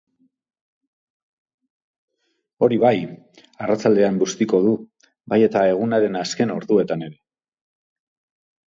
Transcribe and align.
Hori 2.67 2.81
bai, 2.85 2.95
arratsaldean 3.67 4.19
bustiko 4.25 4.63
du, 4.67 4.73
bai 5.35 5.41
eta 5.51 5.67
egunaren 5.77 6.23
azken 6.27 6.57
orduetan 6.57 7.11
ere. 7.13 7.19